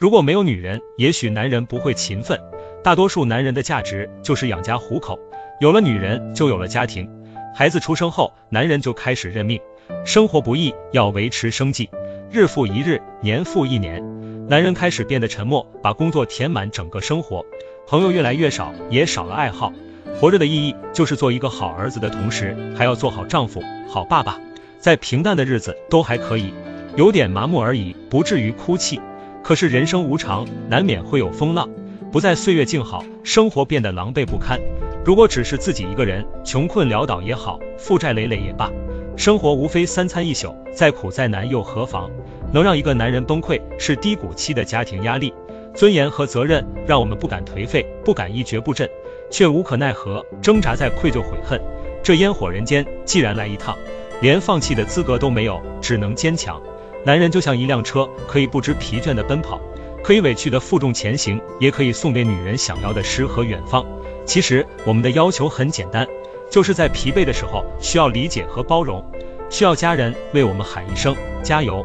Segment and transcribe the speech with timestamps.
[0.00, 2.40] 如果没有女人，也许男人不会勤奋。
[2.82, 5.18] 大多数男人的价值就是养家糊口，
[5.60, 7.06] 有了女人，就有了家庭。
[7.54, 9.60] 孩子出生后，男人就开始认命。
[10.06, 11.90] 生活不易，要维持生计，
[12.30, 14.02] 日复一日，年复一年，
[14.48, 17.44] 男人开始变得沉默，把工作填满整个生活，
[17.86, 19.70] 朋友越来越少，也少了爱好。
[20.18, 24.40] 活着的意义就是做一个好儿子的同时，还要做好丈夫、好爸爸。
[24.78, 26.54] 再平淡的日子都还可以，
[26.96, 28.98] 有点麻木而已，不至于哭泣。
[29.50, 31.68] 可是人生无常，难免会有风浪，
[32.12, 34.60] 不再岁月静好，生活变得狼狈不堪。
[35.04, 38.70] 如果只是自己一个人，穷困潦倒也好，负债累累也罢，
[39.16, 42.08] 生活无非三餐一宿，再苦再难又何妨？
[42.52, 45.34] 能让一个男人崩溃，是低谷期的家庭压力，
[45.74, 48.88] 尊严和责任让我们不敢颓废，不敢一蹶不振，
[49.32, 51.60] 却无可奈何，挣扎在愧疚悔恨。
[52.04, 53.76] 这烟火人间，既然来一趟，
[54.20, 56.62] 连放弃的资格都没有，只能坚强。
[57.04, 59.60] 男人就像一辆车，可以不知疲倦的奔跑，
[60.04, 63.84] 可以委屈的负重前行，也可以送给女人想要的诗和远方。
[64.26, 66.06] 其实我们的要求很简单，
[66.50, 69.04] 就是在疲惫的时候需要理解和包容，
[69.48, 71.84] 需要家人为我们喊一声加油。